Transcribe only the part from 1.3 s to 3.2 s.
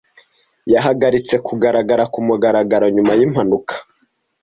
kugaragara kumugaragaro nyuma